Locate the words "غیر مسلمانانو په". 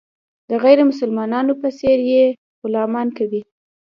0.63-1.69